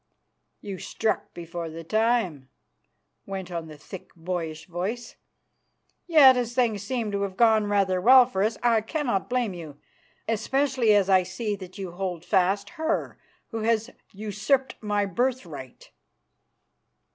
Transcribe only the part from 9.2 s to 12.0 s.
blame you, especially as I see that you